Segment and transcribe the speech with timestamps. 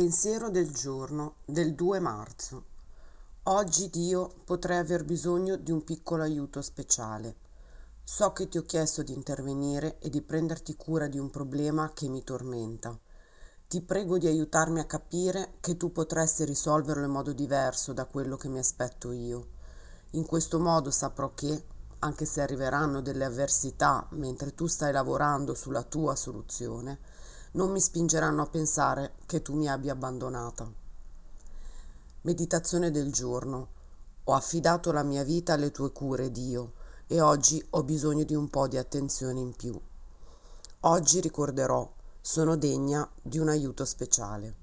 [0.00, 2.64] Pensiero del giorno del 2 marzo.
[3.42, 7.36] Oggi Dio potrei aver bisogno di un piccolo aiuto speciale.
[8.02, 12.08] So che ti ho chiesto di intervenire e di prenderti cura di un problema che
[12.08, 12.98] mi tormenta.
[13.68, 18.38] Ti prego di aiutarmi a capire che tu potresti risolverlo in modo diverso da quello
[18.38, 19.48] che mi aspetto io.
[20.12, 21.62] In questo modo saprò che,
[21.98, 27.00] anche se arriveranno delle avversità mentre tu stai lavorando sulla tua soluzione,
[27.52, 30.70] non mi spingeranno a pensare che tu mi abbia abbandonata.
[32.22, 33.68] Meditazione del giorno.
[34.24, 36.74] Ho affidato la mia vita alle tue cure, Dio,
[37.06, 39.78] e oggi ho bisogno di un po' di attenzione in più.
[40.80, 41.90] Oggi ricorderò,
[42.20, 44.54] sono degna di un aiuto speciale.